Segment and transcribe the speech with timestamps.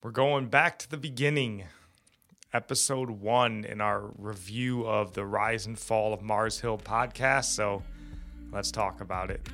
[0.00, 1.64] We're going back to the beginning,
[2.54, 7.46] episode one in our review of the Rise and Fall of Mars Hill podcast.
[7.46, 7.82] So
[8.52, 9.44] let's talk about it.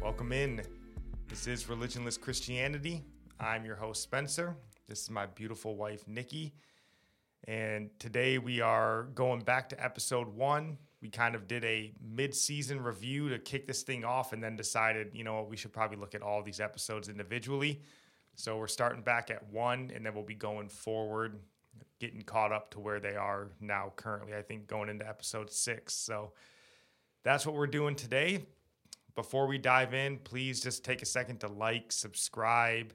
[0.00, 0.62] Welcome in.
[1.26, 3.02] This is Religionless Christianity.
[3.40, 4.54] I'm your host, Spencer.
[4.88, 6.54] This is my beautiful wife, Nikki.
[7.48, 10.78] And today we are going back to episode one.
[11.02, 14.56] We kind of did a mid season review to kick this thing off and then
[14.56, 17.82] decided, you know we should probably look at all these episodes individually.
[18.34, 21.40] So we're starting back at one and then we'll be going forward,
[21.98, 25.92] getting caught up to where they are now currently, I think going into episode six.
[25.92, 26.32] So
[27.24, 28.46] that's what we're doing today.
[29.14, 32.94] Before we dive in, please just take a second to like, subscribe,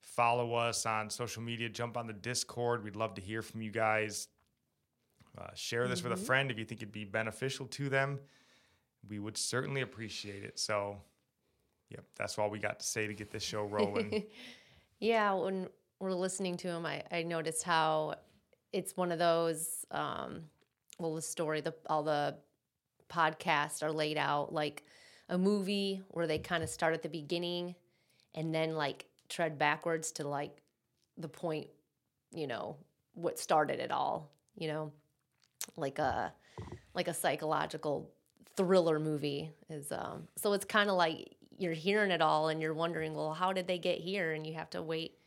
[0.00, 2.82] follow us on social media, jump on the Discord.
[2.82, 4.28] We'd love to hear from you guys.
[5.38, 6.10] Uh, share this Mm-hmm.
[6.10, 8.18] with a friend if you think it'd be beneficial to them.
[9.08, 10.58] We would certainly appreciate it.
[10.58, 10.96] So,
[11.88, 14.24] yep, that's all we got to say to get this show rolling.
[15.02, 15.66] Yeah, when
[15.98, 18.16] we're listening to him, I, I noticed how
[18.70, 19.86] it's one of those.
[19.90, 20.42] Um,
[20.98, 22.36] well, the story, the all the
[23.08, 24.84] podcasts are laid out like
[25.30, 27.74] a movie where they kind of start at the beginning
[28.34, 30.60] and then like tread backwards to like
[31.16, 31.68] the point,
[32.34, 32.76] you know,
[33.14, 34.30] what started it all.
[34.54, 34.92] You know,
[35.76, 36.32] like a
[36.94, 38.10] like a psychological
[38.56, 39.92] thriller movie is.
[39.92, 43.52] Um, so it's kind of like you're hearing it all and you're wondering, well, how
[43.52, 44.32] did they get here?
[44.32, 45.18] And you have to wait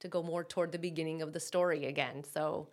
[0.00, 2.22] to go more toward the beginning of the story again.
[2.24, 2.68] So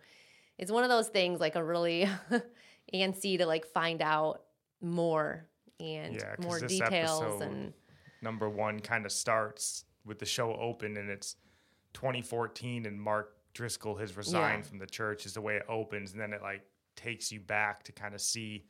[0.58, 2.08] it's one of those things like a really
[2.94, 4.42] antsy to like find out
[4.80, 5.46] more
[5.80, 7.72] and Yeah, more details and
[8.20, 11.36] Number one kind of starts with the show open and it's
[11.94, 14.68] 2014 and Mark Driscoll has resigned Yeah.
[14.68, 16.12] from the church is the way it opens.
[16.12, 16.62] And then it like
[16.96, 18.64] takes you back to kind of see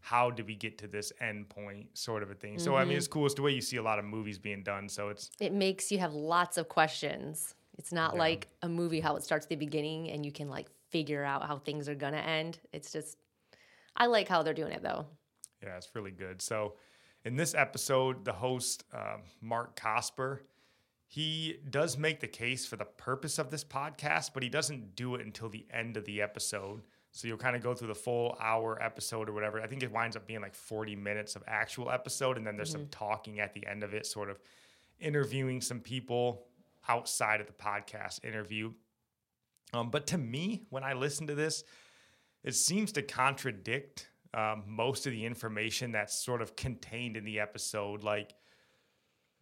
[0.00, 2.58] how did we get to this end point sort of a thing.
[2.58, 2.88] So, I Mm-hmm.
[2.88, 3.26] mean, it's cool.
[3.26, 4.88] It's the way you see a lot of movies being done.
[4.88, 7.54] So it's, it makes you have lots of questions.
[7.78, 8.20] It's not Yeah.
[8.20, 11.46] like a movie how it starts at the beginning and you can like figure out
[11.46, 12.58] how things are gonna end.
[12.72, 13.18] It's just
[13.96, 15.06] I like how they're doing it though.
[15.62, 16.40] Yeah, it's really good.
[16.40, 16.74] So,
[17.26, 20.38] in this episode, the host, uh, Mark Cosper,
[21.06, 25.14] he does make the case for the purpose of this podcast, but he doesn't do
[25.16, 26.80] it until the end of the episode.
[27.12, 29.60] So, you'll kind of go through the full hour episode or whatever.
[29.60, 32.70] I think it winds up being like 40 minutes of actual episode, and then there's
[32.70, 34.38] some talking at the end of it, sort of
[35.00, 36.46] interviewing some people
[36.88, 38.72] outside of the podcast interview.
[39.72, 41.64] Um, but to me, when I listen to this,
[42.42, 47.40] it seems to contradict um, most of the information that's sort of contained in the
[47.40, 48.02] episode.
[48.02, 48.34] Like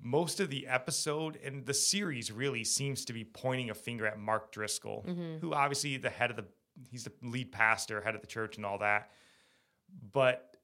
[0.00, 4.18] most of the episode and the series really seems to be pointing a finger at
[4.18, 5.04] Mark Driscoll,
[5.40, 6.44] who obviously the head of the
[6.90, 9.10] he's the lead pastor, head of the church, and all that.
[10.12, 10.56] But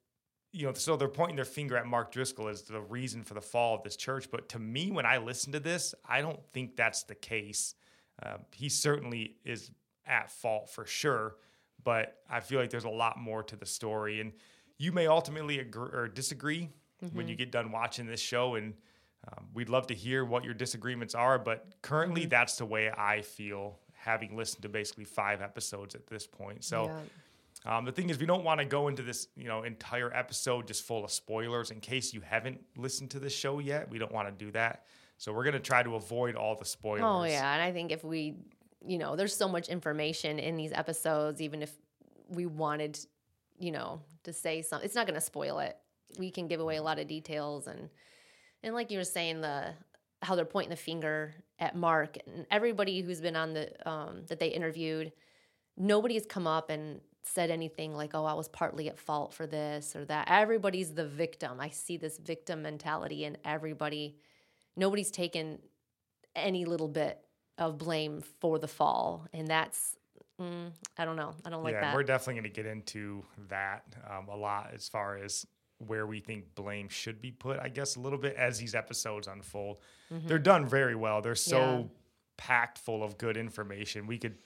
[0.52, 3.40] you know, so they're pointing their finger at Mark Driscoll as the reason for the
[3.40, 4.30] fall of this church.
[4.30, 7.74] But to me, when I listen to this, I don't think that's the case.
[8.22, 9.72] Uh, he certainly is
[10.06, 11.36] at fault for sure,
[11.82, 14.20] but I feel like there's a lot more to the story.
[14.20, 14.32] And
[14.78, 16.70] you may ultimately agree or disagree
[17.12, 18.74] when you get done watching this show, and
[19.28, 21.38] um, we'd love to hear what your disagreements are.
[21.38, 26.26] But currently, that's the way I feel, having listened to basically five episodes at this
[26.26, 26.64] point.
[26.64, 26.86] So.
[26.86, 27.00] Yeah.
[27.66, 30.66] Um, the thing is, we don't want to go into this, you know, entire episode
[30.66, 33.88] just full of spoilers in case you haven't listened to the show yet.
[33.88, 34.84] We don't want to do that,
[35.16, 37.04] so we're gonna try to avoid all the spoilers.
[37.04, 38.34] Oh yeah, and I think if we,
[38.86, 41.40] you know, there's so much information in these episodes.
[41.40, 41.72] Even if
[42.28, 42.98] we wanted,
[43.58, 45.78] you know, to say something, it's not going to spoil it.
[46.18, 47.88] We can give away a lot of details, and
[48.62, 49.72] and like you were saying, the
[50.24, 54.40] how they're pointing the finger at Mark and everybody who's been on the um, that
[54.40, 55.12] they interviewed.
[55.76, 59.46] Nobody has come up and said anything like, "Oh, I was partly at fault for
[59.46, 61.60] this or that." Everybody's the victim.
[61.60, 64.16] I see this victim mentality in everybody.
[64.76, 65.58] Nobody's taken
[66.34, 67.18] any little bit
[67.58, 69.96] of blame for the fall, and that's
[70.40, 71.34] mm, I don't know.
[71.44, 71.94] I don't like yeah, that.
[71.94, 75.46] we're definitely gonna get into that um, a lot as far as
[75.78, 77.58] where we think blame should be put.
[77.58, 79.80] I guess a little bit as these episodes unfold.
[80.10, 81.20] They're done very well.
[81.22, 81.80] They're so Mm-hmm.
[81.82, 81.88] Yeah.
[82.36, 84.06] packed full of good information.
[84.06, 84.36] We could.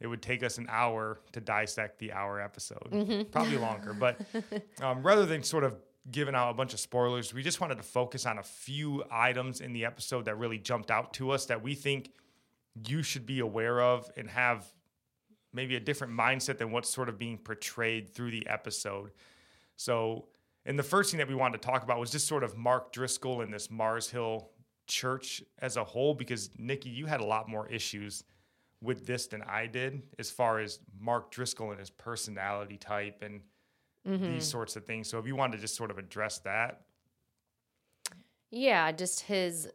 [0.00, 3.30] It would take us an hour to dissect the hour episode, Mm-hmm.
[3.30, 3.92] probably longer.
[3.92, 4.20] But
[4.82, 5.76] um, rather than sort of
[6.10, 9.60] giving out a bunch of spoilers, we just wanted to focus on a few items
[9.60, 12.12] in the episode that really jumped out to us that we think
[12.88, 14.64] you should be aware of and have
[15.52, 19.10] maybe a different mindset than what's sort of being portrayed through the episode.
[19.76, 20.26] So,
[20.66, 22.92] and the first thing that we wanted to talk about was just sort of Mark
[22.92, 24.50] Driscoll and this Mars Hill
[24.86, 28.24] church as a whole, because Nikki, you had a lot more issues
[28.82, 33.40] with this than I did as far as Mark Driscoll and his personality type and
[34.06, 34.32] mm-hmm.
[34.32, 35.08] these sorts of things.
[35.08, 36.82] So if you wanted to just sort of address that.
[38.50, 39.68] Yeah, just his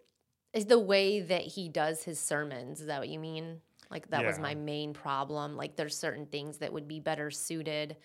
[0.54, 2.82] is the way that he does his sermons.
[2.82, 3.62] Is that what you mean?
[3.92, 5.56] Like that was my main problem.
[5.56, 7.98] Like there's certain things that would be better suited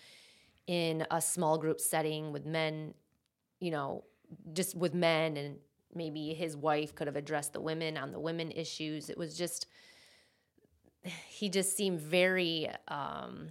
[0.71, 2.95] in a small group setting with men,
[3.59, 4.05] you know,
[4.53, 5.57] just with men and
[5.93, 9.11] maybe his wife could have addressed the women on the women issues.
[9.11, 9.67] It was just
[11.03, 13.49] he just seemed very um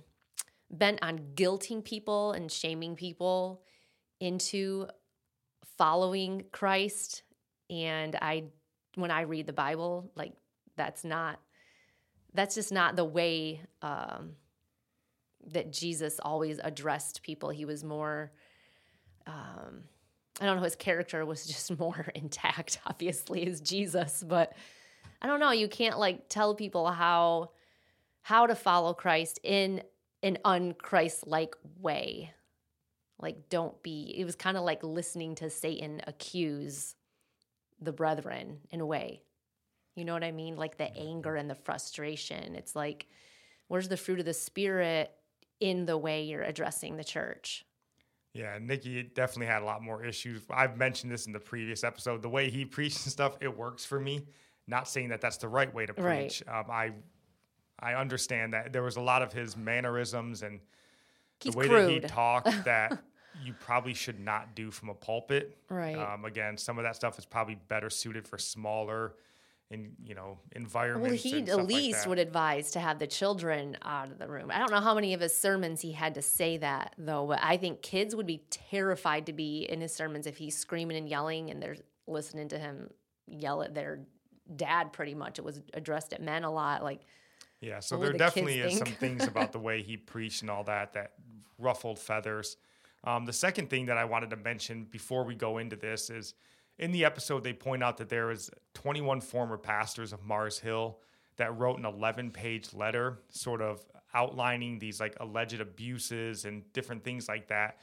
[0.71, 3.63] bent on guilting people and shaming people
[4.21, 4.87] into
[5.77, 7.23] following Christ.
[7.69, 8.45] And I,
[8.95, 10.33] when I read the Bible, like
[10.77, 11.39] that's not,
[12.33, 14.35] that's just not the way um,
[15.53, 17.49] that Jesus always addressed people.
[17.49, 18.31] He was more,
[19.27, 19.83] um,
[20.41, 24.53] I don't know, his character was just more intact, obviously, as Jesus, but
[25.21, 25.51] I don't know.
[25.51, 27.51] You can't like tell people how
[28.21, 29.81] how to follow Christ in
[30.21, 32.31] an unchrist-like way.
[33.17, 34.13] Like, don't be.
[34.17, 36.95] It was kind of like listening to Satan accuse
[37.81, 39.23] the brethren in a way.
[39.95, 40.55] You know what I mean?
[40.55, 42.55] Like the anger and the frustration.
[42.55, 43.07] It's like,
[43.67, 45.11] where's the fruit of the spirit
[45.59, 47.65] in the way you're addressing the church?
[48.33, 50.43] Yeah, Nikki definitely had a lot more issues.
[50.51, 52.21] I've mentioned this in the previous episode.
[52.21, 54.25] The way he preached and stuff, it works for me.
[54.67, 56.27] Not saying that that's the right way to Right.
[56.29, 56.43] preach.
[56.47, 56.91] Um, I
[57.79, 60.59] I understand that there was a lot of his mannerisms and
[61.39, 62.99] He's the way that he talked that
[63.41, 65.57] you probably should not do from a pulpit.
[65.69, 65.95] Right.
[65.97, 69.15] Um, again, some of that stuff is probably better suited for smaller,
[69.71, 71.03] in you know, environment.
[71.03, 72.09] Well, he and at like least that.
[72.09, 74.49] would advise to have the children out of the room.
[74.51, 77.39] I don't know how many of his sermons he had to say that though, but
[77.41, 81.07] I think kids would be terrified to be in his sermons if he's screaming and
[81.07, 81.77] yelling and they're
[82.07, 82.89] listening to him
[83.27, 83.99] yell at their
[84.55, 85.37] dad pretty much.
[85.37, 86.83] It was addressed at men a lot.
[86.83, 87.01] Like,
[87.61, 90.63] Yeah, so there the definitely is some things about the way he preached and all
[90.63, 91.13] that that
[91.59, 92.57] ruffled feathers.
[93.03, 96.33] Um, the second thing that I wanted to mention before we go into this is
[96.79, 100.99] in the episode they point out that there was 21 former pastors of Mars Hill
[101.37, 107.03] that wrote an 11 page letter sort of outlining these like alleged abuses and different
[107.03, 107.79] things like that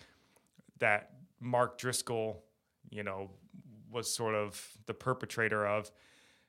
[0.78, 1.10] that
[1.40, 2.42] Mark Driscoll,
[2.90, 3.30] you know,
[3.90, 5.90] was sort of the perpetrator of.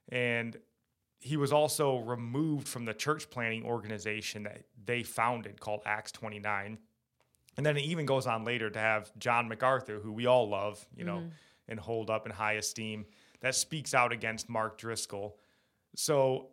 [0.09, 0.57] And
[1.19, 6.77] he was also removed from the church planting organization that they founded called Acts 29.
[7.55, 10.85] And then it even goes on later to have John MacArthur, who we all love,
[10.95, 11.29] you know, mm-hmm.
[11.67, 13.05] And hold up in high esteem,
[13.41, 15.37] that speaks out against Mark Driscoll.
[15.95, 16.47] So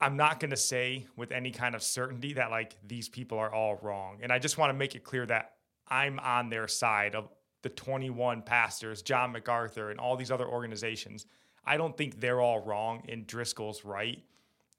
[0.00, 3.52] I'm not going to say with any kind of certainty that like these people are
[3.52, 4.18] all wrong.
[4.22, 5.52] And I just want to make it clear that
[5.88, 7.28] I'm on their side of
[7.62, 11.26] the 21 pastors, John MacArthur, and all these other organizations.
[11.64, 14.22] I don't think they're all wrong and Driscoll's right.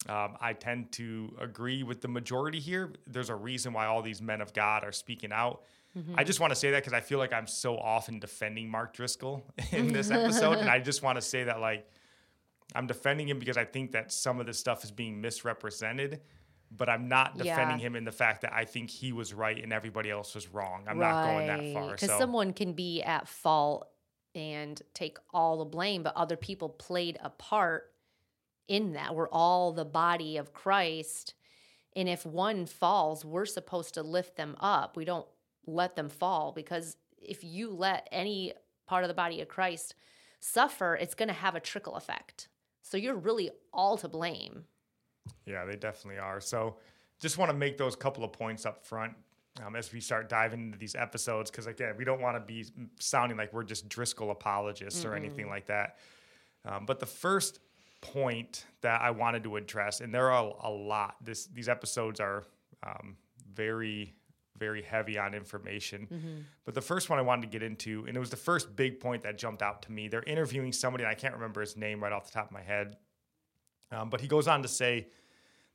[0.08, 2.94] Um, I tend to agree with the majority here.
[3.08, 5.64] There's a reason why all these men of God are speaking out.
[6.18, 8.94] I just want to say that because I feel like I'm so often defending Mark
[8.94, 10.58] Driscoll in this episode.
[10.58, 11.90] and I just want to say that, like,
[12.74, 16.22] I'm defending him because I think that some of this stuff is being misrepresented,
[16.72, 17.86] but I'm not defending Yeah.
[17.88, 20.84] him in the fact that I think he was right and everybody else was wrong.
[20.88, 21.92] I'm not going that far.
[21.92, 23.88] Because So someone can be at fault
[24.34, 27.94] and take all the blame, but other people played a part
[28.68, 29.16] in that.
[29.16, 31.36] We're all the body of Christ.
[31.96, 34.98] And if one falls, we're supposed to lift them up.
[34.98, 35.26] We don't
[35.68, 38.54] let them fall because if you let any
[38.86, 39.96] part of the body of Christ
[40.40, 42.48] suffer, it's going to have a trickle effect.
[42.82, 44.66] So you're really all to blame.
[45.46, 46.40] Yeah, they definitely are.
[46.40, 46.78] So
[47.20, 49.14] just want to make those couple of points up front
[49.66, 51.50] um, as we start diving into these episodes.
[51.50, 52.66] Because again, we don't want to be
[53.00, 55.98] sounding like we're just Driscoll apologists or anything like that.
[56.64, 57.60] Um, but the first
[58.02, 61.16] point that I wanted to address, and there are a lot.
[61.24, 62.44] This these episodes are
[62.84, 63.18] um,
[63.54, 64.14] very
[64.58, 66.08] very heavy on information.
[66.12, 66.38] Mm-hmm.
[66.64, 69.00] But the first one I wanted to get into, and it was the first big
[69.00, 70.08] point that jumped out to me.
[70.08, 72.62] They're interviewing somebody, and I can't remember his name right off the top of my
[72.62, 72.98] head.
[73.92, 75.08] Um, but he goes on to say,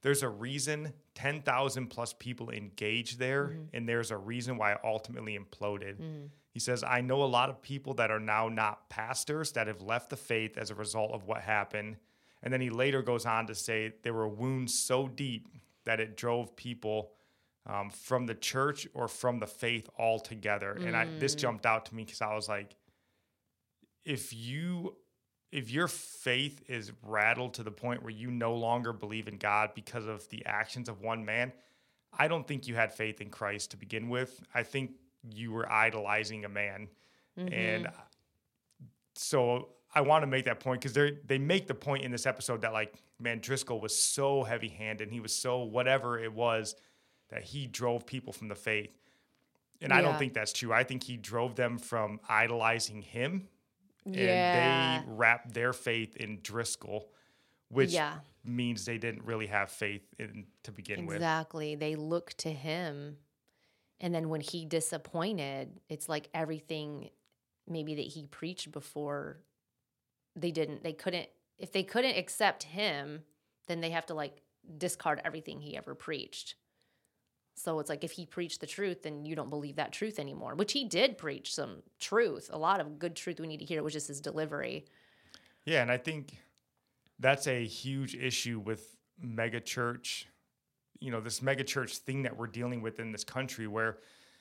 [0.03, 3.63] there's a reason 10,000 plus people engaged there, mm-hmm.
[3.75, 5.97] and there's a reason why it ultimately imploded.
[5.97, 6.27] Mm-hmm.
[6.51, 9.83] He says, I know a lot of people that are now not pastors that have
[9.83, 11.97] left the faith as a result of what happened.
[12.43, 15.47] And then he later goes on to say there were wounds so deep
[15.85, 17.13] that it drove people
[17.67, 20.73] um, from the church or from the faith altogether.
[20.73, 22.75] And I, this jumped out to me because I was like,
[24.05, 24.97] if you
[25.53, 29.71] if your faith is rattled to the point where you no longer believe in God
[29.75, 31.53] because of the actions of one man,
[32.17, 34.41] I don't think you had faith in Christ to begin with.
[34.55, 34.93] I think
[35.29, 36.89] you were idolizing a man.
[37.53, 37.89] And
[39.15, 42.27] so I want to make that point because they they make the point in this
[42.27, 46.33] episode that like man Driscoll was so heavy handed and he was so whatever it
[46.33, 46.75] was
[47.31, 48.97] that he drove people from the faith.
[49.83, 50.73] And I don't think that's true.
[50.73, 53.49] I think he drove them from idolizing him
[54.05, 54.21] Yeah.
[55.01, 57.11] and they wrapped their faith in Driscoll,
[57.69, 58.21] which Yeah.
[58.45, 61.17] means they didn't really have faith in to begin with.
[61.17, 61.77] Exactly.
[61.77, 63.19] They look to him.
[64.01, 67.11] And then when he disappointed, it's like everything
[67.67, 69.39] maybe that he preached before
[70.37, 73.25] they didn't they couldn't if they couldn't accept him,
[73.67, 74.43] then they have to like
[74.79, 76.55] discard everything he ever preached.
[77.55, 80.55] So it's like if he preached the truth, then you don't believe that truth anymore,
[80.55, 83.79] which he did preach some truth, a lot of good truth we need to hear,
[83.79, 84.87] It was just his delivery.
[85.65, 86.39] Yeah, and I think
[87.19, 90.27] that's a huge issue with mega church,
[91.01, 93.99] you know, this mega church thing that we're dealing with in this country where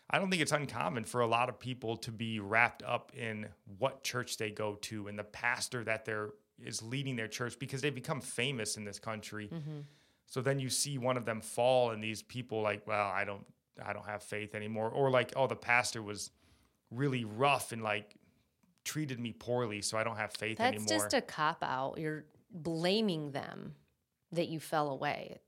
[0.09, 3.47] I don't think it's uncommon for a lot of people to be wrapped up in
[3.77, 6.29] what church they go to and the pastor that they're
[6.63, 9.49] is leading their church because they become famous in this country.
[9.51, 9.79] Mm-hmm.
[10.29, 13.45] So then you see one of them fall and these people like, well, I don't
[13.83, 16.31] I don't have faith anymore or like, oh, the pastor was
[16.91, 18.15] really rough and like
[18.85, 20.87] treated me poorly, so I don't have faith That's anymore.
[20.87, 21.97] That's just a cop out.
[21.97, 23.73] You're blaming them
[24.31, 25.39] that you fell away.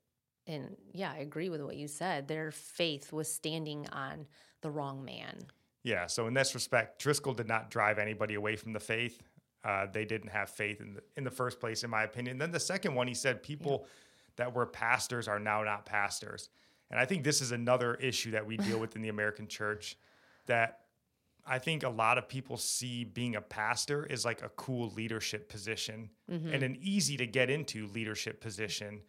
[0.47, 2.27] And yeah, I agree with what you said.
[2.27, 4.25] Their faith was standing on
[4.61, 5.37] the wrong man.
[5.83, 6.07] Yeah.
[6.07, 9.21] So in this respect, Driscoll did not drive anybody away from the faith.
[9.63, 12.39] Uh, they didn't have faith in the in the first place, in my opinion.
[12.39, 13.85] Then the second one, he said people
[14.41, 16.49] that were pastors are now not pastors,
[16.89, 19.95] and I think this is another issue that we deal with in the American church.
[20.47, 20.79] That
[21.45, 25.47] I think a lot of people see being a pastor is like a cool leadership
[25.49, 26.09] position
[26.53, 29.01] and an easy to get into leadership position.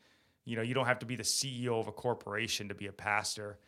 [0.45, 2.93] You know, you don't have to be the CEO of a corporation to be a
[2.93, 3.59] pastor.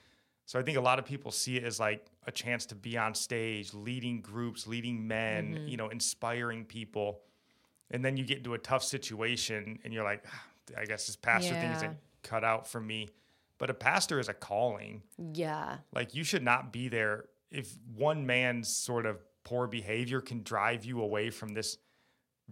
[0.47, 2.99] So I think a lot of people see it as like a chance to be
[2.99, 7.21] on stage, leading groups, leading men, you know, inspiring people.
[7.90, 10.44] And then you get into a tough situation and you're like, "Ah,
[10.76, 11.76] I guess this pastor thing Yeah.
[11.76, 13.11] isn't cut out for me.
[13.59, 15.02] But a pastor is a calling.
[15.18, 15.78] Yeah.
[15.92, 20.85] Like you should not be there if one man's sort of poor behavior can drive
[20.85, 21.78] you away from this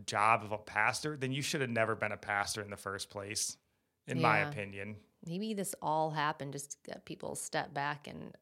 [0.07, 3.11] job of a pastor, then you should have never been a pastor in the first
[3.11, 3.57] place,
[4.07, 4.97] in my opinion.
[5.26, 8.33] Maybe this all happened just to get people step back and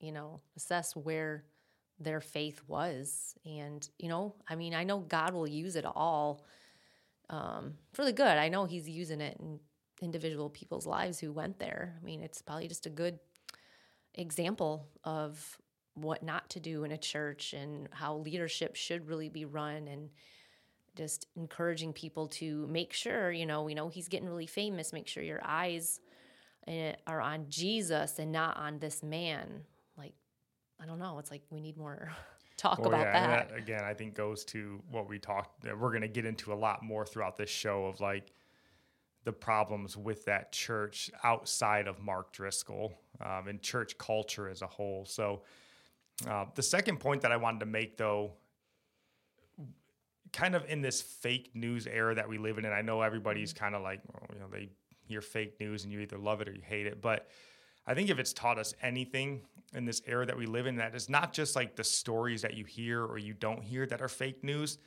[0.00, 1.44] you know assess where
[2.00, 6.44] their faith was and you know i mean i know god will use it all
[7.30, 8.26] um, for the good.
[8.26, 9.58] I know he's using it in
[10.02, 11.96] individual people's lives who went there.
[12.00, 13.18] I mean it's probably just a good
[14.14, 15.58] example of
[15.94, 20.10] what not to do in a church and how leadership should really be run and
[20.96, 24.92] just encouraging people to make sure you know we know he's getting really famous.
[24.92, 26.00] Make sure your eyes
[26.66, 29.62] eh, are on jesus and not on this man.
[29.96, 30.14] Like
[30.80, 31.18] i don't know.
[31.18, 32.12] It's like we need more
[32.64, 33.48] talk Well, about yeah, and that.
[33.50, 35.62] that again, I think goes to what we talked.
[35.62, 38.32] that We're going to get into a lot more throughout this show of like
[39.24, 42.92] the problems with that church outside of Mark Driscoll
[43.24, 45.04] um, and church culture as a whole.
[45.06, 45.42] So,
[46.28, 48.32] uh, the second point that I wanted to make, though,
[50.32, 53.52] kind of in this fake news era that we live in, and I know everybody's
[53.52, 54.68] kind of like, well, you know, they
[55.06, 57.28] hear fake news and you either love it or you hate it, but
[57.86, 59.42] I think if it's taught us anything
[59.74, 62.54] in this era that we live in, that is not just like the stories that
[62.54, 64.78] you hear or you don't hear that are fake news,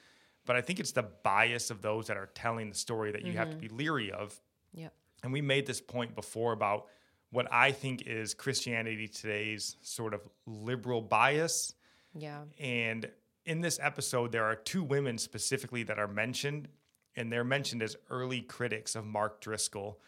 [0.45, 3.33] but I think it's the bias of those that are telling the story that you
[3.33, 3.67] have to mm-hmm.
[3.67, 4.39] be leery of.
[4.73, 4.93] Yep.
[5.23, 6.87] And we made this point before about
[7.31, 11.73] what I think is Christianity today's sort of liberal bias.
[12.15, 12.43] Yeah.
[12.59, 13.09] And
[13.45, 16.69] in this episode, there are two women specifically that are mentioned,
[17.15, 19.99] and they're mentioned as early critics of Mark Driscoll.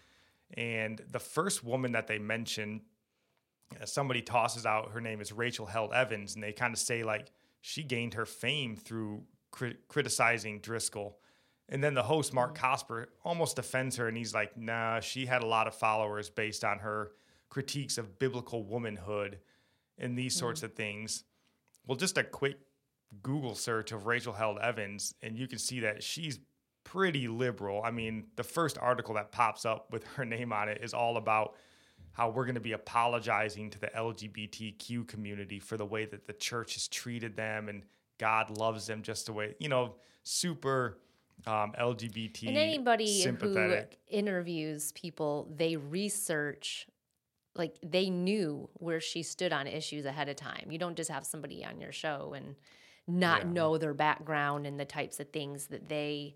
[0.56, 2.82] And the first woman that they mention,
[3.80, 7.04] uh, somebody tosses out, her name is Rachel Held Evans, and they kind of say,
[7.04, 11.20] like, she gained her fame through crit- criticizing Driscoll.
[11.68, 15.44] And then the host, Mark Cosper, almost defends her, and he's like, nah, she had
[15.44, 17.12] a lot of followers based on her
[17.50, 19.40] critiques of biblical womanhood
[19.98, 21.26] and these sorts of things.
[21.86, 22.58] Well, just a quick
[23.22, 26.40] Google search of Rachel Held Evans, and you can see that she's
[26.84, 27.82] pretty liberal.
[27.84, 31.18] I mean, the first article that pops up with her name on it is all
[31.18, 31.56] about
[32.14, 36.34] how we're going to be apologizing to the LGBTQ community for the way that the
[36.34, 37.84] church has treated them and
[38.18, 40.98] God loves them just the way, you know, super
[41.48, 43.98] um, LGBT And anybody sympathetic.
[44.10, 46.88] who interviews people, they research,
[47.56, 50.68] like they knew where she stood on issues ahead of time.
[50.70, 52.56] You don't just have somebody on your show and
[53.08, 53.52] not Yeah.
[53.52, 56.36] know their background and the types of things that they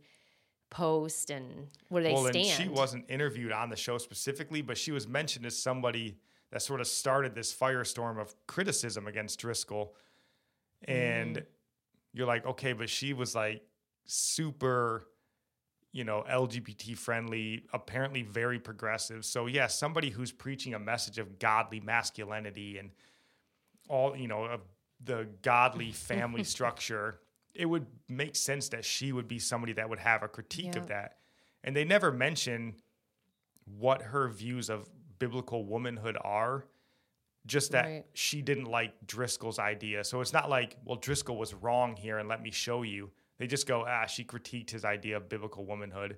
[0.73, 2.37] post and where they well, stand.
[2.37, 6.17] and she wasn't interviewed on the show specifically, but she was mentioned as somebody
[6.51, 9.95] that sort of started this firestorm of criticism against Driscoll.
[10.85, 11.45] And Mm-hmm.
[12.13, 13.61] you're like, okay, but she was like
[14.05, 15.07] super,
[15.91, 19.23] you know, LGBT friendly, apparently very progressive.
[19.25, 22.91] So, yeah, somebody who's preaching a message of godly masculinity and
[23.89, 24.61] all, you know, of
[25.03, 27.19] the godly family structure
[27.53, 30.81] it would make sense that she would be somebody that would have a critique Yeah.
[30.81, 31.17] of that.
[31.63, 32.75] And they never mention
[33.65, 36.65] what her views of biblical womanhood are.
[37.45, 38.05] Just that Right.
[38.13, 40.03] she didn't like Driscoll's idea.
[40.03, 43.11] So it's not like, well, Driscoll was wrong here and let me show you.
[43.37, 46.17] They just go, ah, she critiqued his idea of biblical womanhood.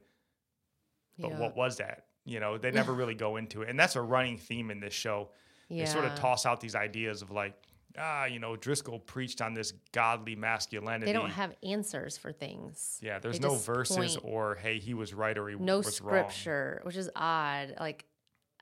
[1.18, 1.40] But yeah.
[1.40, 2.08] what was that?
[2.26, 3.70] You know, they never really go into it.
[3.70, 5.32] And that's a running theme in this show.
[5.70, 7.56] They sort of toss out these ideas of like,
[7.98, 11.06] ah, you know, Driscoll preached on this godly masculinity.
[11.06, 13.00] They don't have answers for things.
[13.02, 16.02] yeah, there's they no verses point- or hey, he was right or he No was
[16.02, 16.16] wrong.
[16.16, 17.76] No scripture, which is odd.
[17.80, 18.06] Like,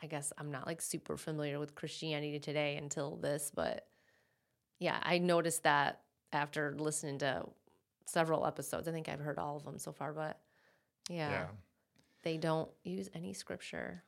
[0.02, 3.88] I guess I'm not like super familiar with Christianity today until this, but
[4.80, 6.02] yeah, I noticed that
[6.34, 7.44] after listening to
[8.06, 8.88] several episodes.
[8.88, 10.40] I think I've heard all of them so far, but
[11.10, 11.48] yeah, Yeah.
[12.24, 14.04] they don't use any scripture.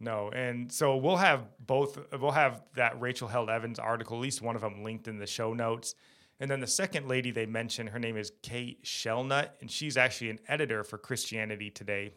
[0.00, 1.98] No, and so we'll have both.
[2.18, 5.26] We'll have that Rachel Held Evans article, at least one of them, linked in the
[5.26, 5.94] show notes.
[6.40, 10.30] And then the second lady they mentioned, her name is Kate Shellnutt, and she's actually
[10.30, 12.12] an editor for Christianity Today.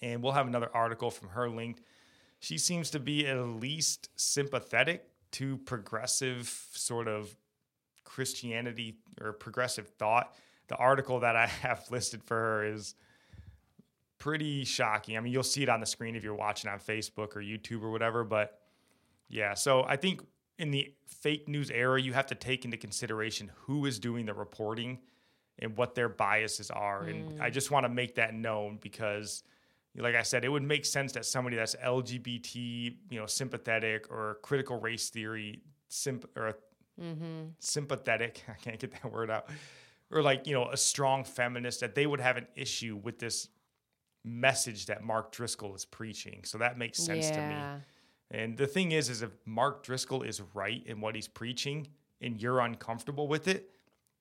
[0.00, 1.82] And we'll have another article from her linked.
[2.38, 7.36] She seems to be at least sympathetic to progressive sort of
[8.04, 10.34] Christianity or progressive thought.
[10.68, 12.94] The article that I have listed for her is
[14.22, 15.16] pretty shocking.
[15.16, 17.82] I mean, you'll see it on the screen if you're watching on Facebook or YouTube
[17.82, 18.22] or whatever.
[18.22, 18.56] But
[19.28, 20.22] yeah, so I think
[20.60, 24.32] in the fake news era, you have to take into consideration who is doing the
[24.32, 25.00] reporting
[25.58, 27.02] and what their biases are.
[27.02, 29.42] And I just want to make that known because,
[29.96, 34.38] like I said, it would make sense that somebody that's LGBT, you know, sympathetic or
[34.42, 36.54] critical race theory, simp or
[37.00, 37.46] Mm-hmm.
[37.58, 39.48] sympathetic, I can't get that word out,
[40.10, 43.48] or like, you know, a strong feminist, that they would have an issue with this
[44.24, 46.42] message that Mark Driscoll is preaching.
[46.44, 47.56] So that makes sense to me.
[48.30, 51.88] And the thing is, is if Mark Driscoll is right in what he's preaching
[52.20, 53.70] and you're uncomfortable with it,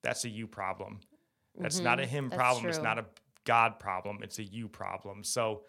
[0.02, 1.00] that's a you problem.
[1.58, 2.30] That's not a him Mm-hmm.
[2.30, 2.66] That's problem.
[2.68, 3.06] It's not a
[3.46, 4.20] God problem.
[4.22, 5.24] It's a you problem.
[5.24, 5.64] So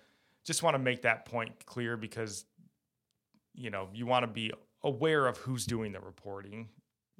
[0.44, 2.44] just want to make that point clear because,
[3.54, 6.68] you know, you want to be aware of who's doing the reporting.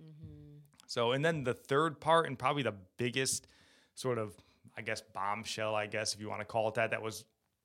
[0.00, 0.58] Mm-hmm.
[0.86, 3.46] So, and then the third part, and probably the biggest
[3.94, 4.34] sort of,
[4.76, 7.24] I guess, bombshell, I guess, if you want to call it that, that was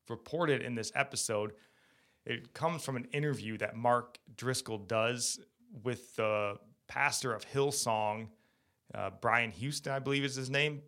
[0.10, 1.54] reported in this episode.
[2.26, 5.40] It comes from an interview that Mark Driscoll does
[5.84, 8.28] with the pastor of Hillsong,
[8.94, 10.82] uh, Brian Houston, I believe is his name.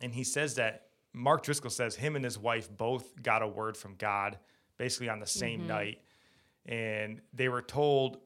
[0.00, 3.76] And he says that Mark Driscoll says him and his wife both got a word
[3.76, 4.38] from God
[4.78, 5.98] basically on the same night.
[6.66, 8.18] And they were told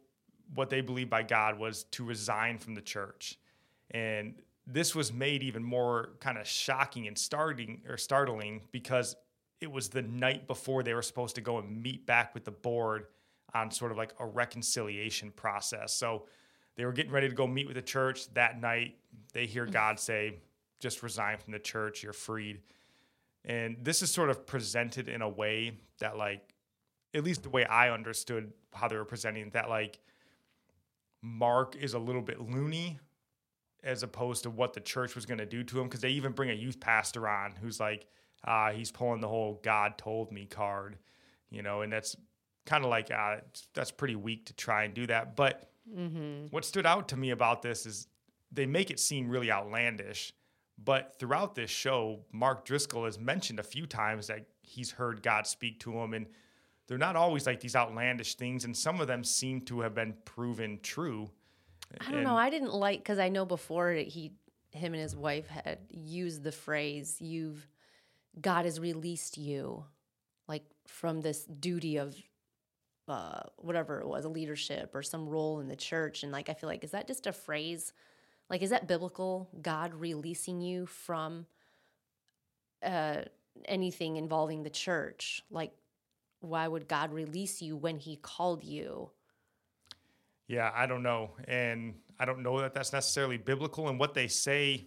[0.55, 3.39] what they believed by God was to resign from the church.
[3.91, 9.17] And this was made even more kind of shocking and starting or startling because
[9.61, 12.51] it was the night before they were supposed to go and meet back with the
[12.51, 13.07] board
[13.55, 15.95] on sort of like a reconciliation process.
[15.95, 16.27] So
[16.77, 18.97] they were getting ready to go meet with the church that night.
[19.33, 19.73] They hear mm.
[19.73, 20.41] God say,
[20.81, 22.61] just resign from the church, you're freed.
[23.45, 26.55] And this is sort of presented in a way that, like,
[27.15, 30.01] at least the way I understood how they were presenting that, like,
[31.23, 32.99] Mark is a little bit loony
[33.83, 35.87] as opposed to what the church was going to do to him.
[35.87, 38.07] Because they even bring a youth pastor on who's like,
[38.45, 40.99] uh, he's pulling the whole God told me card,
[41.51, 42.17] you know, and that's
[42.65, 43.37] kind of like, uh,
[43.75, 45.37] that's pretty weak to try and do that.
[45.37, 46.47] But Mm-hmm.
[46.51, 48.09] what stood out to me about this is
[48.51, 50.33] they make it seem really outlandish.
[50.83, 55.47] But throughout this show, Mark Driscoll has mentioned a few times that he's heard God
[55.47, 56.27] speak to him, and
[56.89, 60.15] they're not always like these outlandish things, and some of them seem to have been
[60.25, 61.31] proven true.
[62.01, 62.37] I don't know.
[62.37, 64.33] I didn't like because I know before he,
[64.71, 67.67] him and his wife had used the phrase "You've
[68.41, 69.85] God has released you,"
[70.49, 72.17] like from this duty of
[73.09, 76.23] uh, whatever it was, a leadership or some role in the church.
[76.23, 77.93] And like, I feel like is that just a phrase?
[78.51, 79.49] Like, is that biblical?
[79.61, 81.47] God releasing you from
[82.83, 83.23] uh,
[83.65, 85.43] anything involving the church?
[85.51, 85.73] Like,
[86.41, 89.11] why would God release you when He called you?
[90.49, 91.31] Yeah, I don't know.
[91.49, 93.89] And I don't know that that's necessarily biblical.
[93.89, 94.87] And what they say,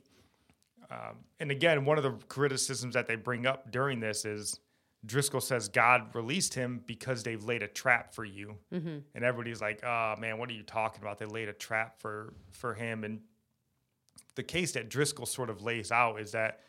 [0.90, 4.60] um, and again, one of the criticisms that they bring up during this is
[5.06, 8.58] Driscoll says God released him because they've laid a trap for you.
[8.74, 8.98] Mm-hmm.
[9.16, 11.20] And everybody's like, oh man, what are you talking about?
[11.20, 13.04] They laid a trap for, for him.
[13.04, 13.22] And
[14.36, 16.62] the case that Driscoll sort of lays out is that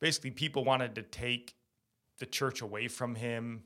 [0.00, 1.54] basically people wanted to take
[2.18, 3.64] the church away from him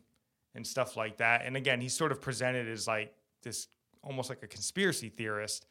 [0.54, 1.42] and stuff like that.
[1.44, 3.68] And again, he's sort of presented as like this
[4.02, 5.66] almost like a conspiracy theorist.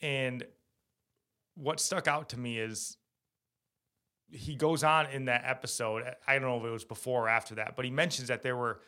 [0.00, 0.44] And
[1.54, 2.96] what stuck out to me is
[4.30, 6.04] he goes on in that episode.
[6.26, 8.56] I don't know if it was before or after that, but he mentions that there
[8.56, 8.80] were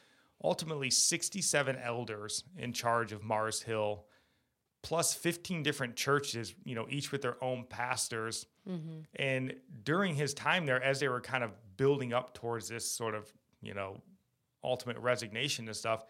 [0.43, 4.07] ultimately 67 elders in charge of Mars Hill
[4.83, 8.47] plus 15 different churches, you know, each with their own pastors.
[8.69, 9.01] Mm-hmm.
[9.17, 13.15] And during his time there, as they were kind of building up towards this sort
[13.15, 14.03] of, you know,
[14.63, 16.05] ultimate resignation and stuff,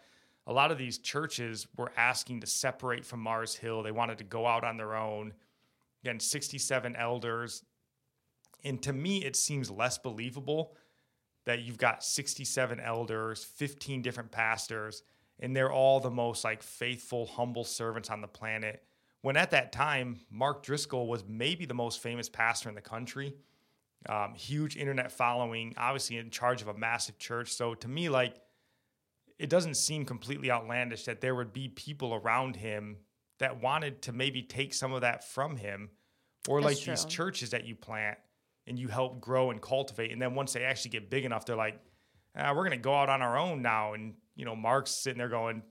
[0.47, 3.81] a lot of these churches were asking to separate from Mars Hill.
[3.81, 5.33] They wanted to go out on their own.
[6.03, 7.63] Again, 67 elders.
[8.63, 10.75] And to me, it seems less believable
[11.45, 15.03] that you've got 67 elders, 15 different pastors,
[15.39, 18.83] and they're all the most like faithful, humble servants on the planet.
[19.21, 23.33] When at that time, Mark Driscoll was maybe the most famous pastor in the country,
[24.07, 27.53] um, huge internet following, obviously in charge of a massive church.
[27.53, 28.35] So to me, like,
[29.39, 32.97] it doesn't seem completely outlandish that there would be people around him
[33.39, 35.89] that wanted to maybe take some of that from him,
[36.47, 38.17] or That's like these churches that you plant
[38.67, 40.11] and you help grow and cultivate.
[40.11, 41.79] And then once they actually get big enough, they're like,
[42.37, 43.93] ah, we're going to go out on our own now.
[43.93, 45.63] And, you know, Mark's sitting there going,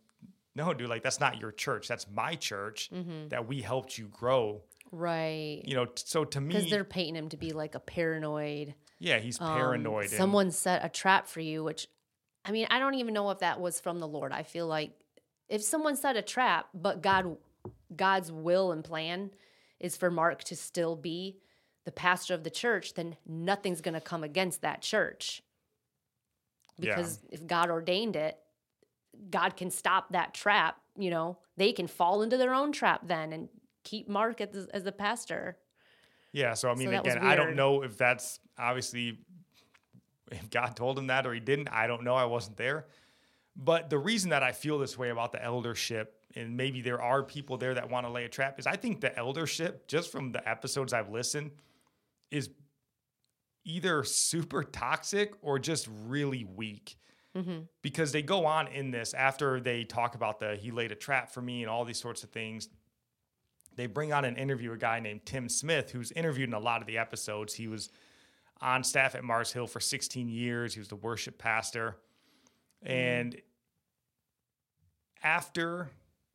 [0.55, 1.88] no, dude, like that's not your church.
[1.88, 3.29] That's my church Mm-hmm.
[3.29, 4.62] that we helped you grow.
[4.92, 5.62] Right.
[5.64, 8.74] You know, t- so to me Because they're painting him to be like a paranoid.
[9.00, 10.05] yeah, he's um, paranoid.
[10.05, 11.88] and- someone set a trap for you, which,
[12.44, 14.33] I mean, I don't even know if that was from the Lord.
[14.33, 14.92] I feel like
[15.48, 17.37] if someone set a trap, but God,
[17.94, 19.30] God's will and plan
[19.80, 21.38] is for Mark to still be
[21.85, 25.42] the pastor of the church, then nothing's going to come against that church.
[26.78, 26.94] Yeah.
[26.94, 28.38] Because if God ordained it,
[29.30, 30.76] God can stop that trap.
[30.96, 33.48] You know, they can fall into their own trap then and
[33.85, 35.59] keep Mark as the, as the pastor.
[36.33, 39.18] Yeah, so I mean, was again, I don't know if that's obviously
[40.35, 41.68] if God told him that or he didn't.
[41.68, 42.14] I don't know.
[42.14, 42.87] I wasn't there.
[43.57, 47.23] But the reason that I feel this way about the eldership, and maybe there are
[47.23, 50.33] people there that want to lay a trap, is I think the eldership, just from
[50.33, 51.53] the episodes I've listened,
[52.31, 52.51] is
[53.64, 56.97] either super toxic or just really weak
[57.37, 57.62] Mm-hmm.
[57.83, 61.33] because they go on in this after they talk about the he laid a trap
[61.33, 62.68] for me and all these sorts of things
[63.75, 66.81] they bring on an interview a guy named tim smith who's interviewed in a lot
[66.81, 67.90] of the episodes he was
[68.61, 70.75] on staff at mars hill for 16 years.
[70.75, 71.97] He was the worship pastor.
[72.83, 73.37] And
[75.23, 75.88] after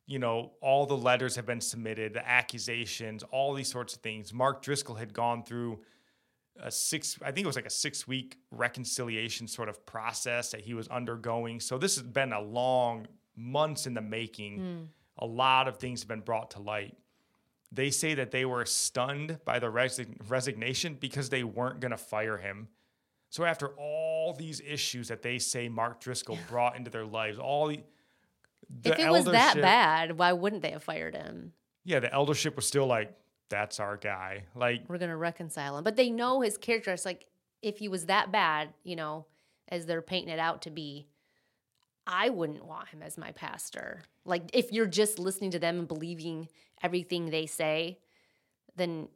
[0.06, 4.34] you know all the letters have been submitted the accusations all these sorts of things
[4.34, 5.78] mark driscoll had gone through
[6.60, 10.60] a six i think it was like a six week reconciliation sort of process that
[10.60, 11.60] he was undergoing.
[11.60, 13.06] So this has been a long
[13.36, 14.58] months in the making.
[14.58, 14.82] Hmm.
[15.18, 16.96] A lot of things have been brought to light
[17.72, 21.96] they say that they were stunned by the resi- resignation because they weren't going to
[21.96, 22.68] fire him
[23.28, 27.68] so after all these issues that they say mark driscoll brought into their lives all
[27.68, 27.80] the,
[28.82, 31.52] the if it was that bad, why wouldn't they have fired him?
[31.84, 33.12] yeah the eldership was still like
[33.48, 36.92] that's our guy like We're gonna reconcile him, but they know his character.
[36.92, 37.26] It's like
[37.62, 39.26] if he was that bad, you know,
[39.68, 41.08] as they're painting it out to be,
[42.06, 44.02] I wouldn't want him as my pastor.
[44.24, 46.48] Like if you're just listening to them and believing
[46.82, 47.98] everything they say,
[48.76, 49.08] then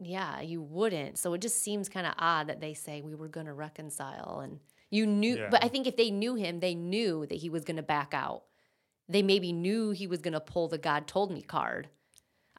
[0.00, 1.18] yeah, you wouldn't.
[1.18, 4.60] So it just seems kind of odd that they say we were gonna reconcile and
[4.90, 5.48] you knew Yeah.
[5.50, 8.44] but I think if they knew him, they knew that he was gonna back out.
[9.08, 11.88] They maybe knew he was gonna pull the God told me card.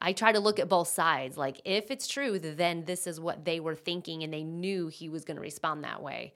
[0.02, 1.36] I try to look at both sides.
[1.36, 5.10] Like, if it's true, then this is what they were thinking, and they knew he
[5.10, 6.32] was going to respond that way.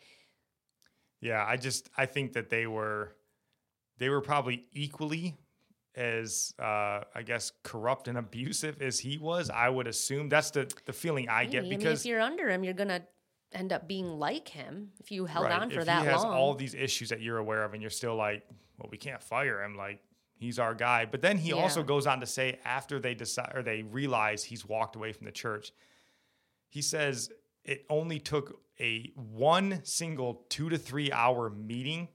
[1.25, 3.17] Yeah, I just I think that they were
[3.97, 5.35] they were probably equally
[5.97, 9.49] as uh, I guess corrupt and abusive as he was.
[9.49, 12.51] I would assume that's the the feeling I get I mean, because if you're under
[12.51, 13.03] him, you're going to
[13.53, 16.23] end up being like him if you held right, on for if that he has
[16.23, 16.35] long.
[16.35, 18.43] all these issues that you're aware of, and you're still like,
[18.79, 19.77] well, we can't fire him.
[19.77, 20.01] Like
[20.35, 21.07] he's our guy.
[21.07, 24.67] But then he also goes on to say after they decide or they realize he's
[24.67, 25.73] walked away from the church,
[26.69, 27.31] he says
[27.65, 32.09] it only took a one single two to three hour meeting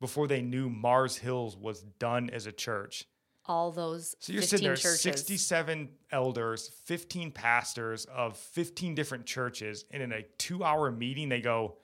[0.00, 3.06] before they knew Mars Hills was done as a church.
[3.46, 5.00] all those So you're 15 sitting there, churches.
[5.02, 11.40] 67 elders, 15 pastors of 15 different churches, and in a two hour meeting, they
[11.40, 11.76] go,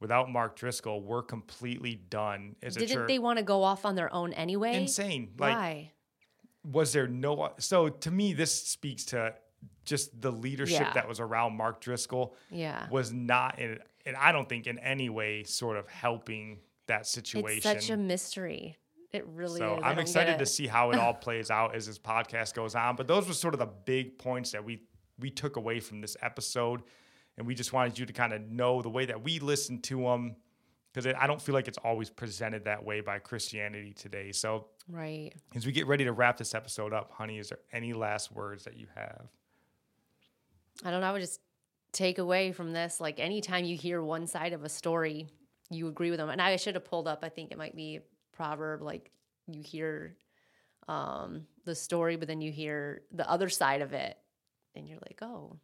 [0.00, 3.84] without Mark Driscoll, we're completely done as a church." Didn't they want to go off
[3.84, 4.74] on their own anyway?
[4.76, 5.34] Insane.
[5.38, 5.92] Like, Why?
[6.64, 7.52] was there no.
[7.58, 9.34] So to me, this speaks to
[9.84, 10.92] just the leadership Yeah.
[10.94, 12.88] that was around Mark Driscoll Yeah.
[12.90, 17.56] was not in, and I don't think in any way sort of helping that situation.
[17.56, 18.76] It's such a mystery.
[19.12, 19.82] It really so is.
[19.84, 22.94] I'm excited to see how it all plays out as this podcast goes on.
[22.96, 24.82] But those were sort of the big points that we
[25.18, 26.82] we took away from this episode,
[27.36, 30.00] and we just wanted you to kind of know the way that we listen to
[30.00, 30.36] them,
[30.92, 34.32] because I don't feel like it's always presented that way by Christianity today.
[34.32, 35.32] So Right.
[35.54, 38.64] as we get ready to wrap this episode up, honey, is there any last words
[38.64, 39.28] that you have?
[40.84, 41.08] I don't know.
[41.08, 41.40] I would just
[41.92, 45.28] take away from this like anytime you hear one side of a story,
[45.70, 46.28] you agree with them.
[46.30, 49.10] And I should have pulled up, I think it might be a proverb like
[49.46, 50.16] you hear
[50.88, 54.16] um, the story, but then you hear the other side of it,
[54.74, 55.56] and you're like, oh,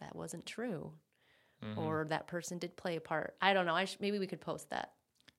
[0.00, 0.92] that wasn't true,
[1.64, 1.76] Mm-hmm.
[1.80, 3.34] or that person did play a part.
[3.42, 3.74] I don't know.
[3.74, 4.92] I sh- maybe we could post that.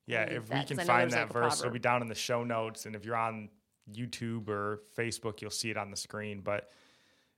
[0.05, 2.09] Yeah, if we that, can I know find that like, verse, it'll be down in
[2.09, 2.85] the show notes.
[2.85, 3.47] And if you're on
[3.89, 6.41] YouTube or Facebook, you'll see it on the screen.
[6.41, 6.71] But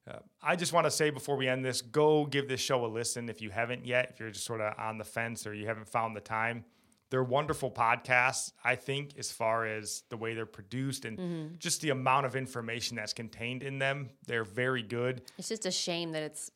[0.09, 2.87] uh, I just want to say before we end this, go give this show a
[2.87, 4.09] listen if you haven't yet.
[4.11, 6.65] If you're just sort of on the fence or you haven't found the time,
[7.11, 8.53] they're wonderful podcasts.
[8.63, 11.55] I think as far as the way they're produced and Mm-hmm.
[11.59, 15.21] just the amount of information that's contained in them, they're very good.
[15.37, 16.49] It's just a shame that it's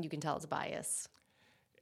[0.00, 1.08] you can tell it's bias.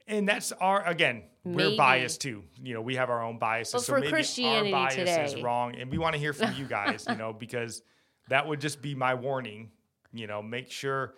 [0.07, 2.43] And that's our again, we're biased too.
[2.63, 3.73] You know, we have our own biases.
[3.73, 5.75] But so for maybe Christianity our bias is wrong.
[5.75, 7.81] And we want to hear from you guys, you know, because
[8.29, 9.69] that would just be my warning.
[10.13, 11.15] You know, make sure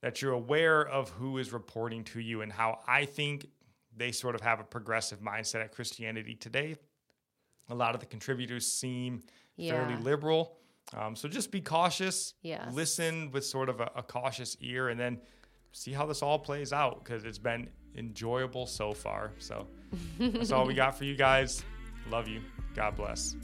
[0.00, 3.46] that you're aware of who is reporting to you and how I think
[3.96, 6.76] they sort of have a progressive mindset at Christianity today.
[7.70, 9.22] A lot of the contributors seem
[9.56, 10.56] fairly liberal.
[10.96, 12.34] Um, so just be cautious.
[12.42, 12.74] Yes.
[12.74, 15.20] Listen with sort of a, a cautious ear and then
[15.70, 19.30] see how this all plays out because it's been enjoyable so far.
[19.38, 19.68] So
[20.18, 21.62] that's all we got for you guys.
[22.10, 22.40] Love you.
[22.74, 23.36] God bless.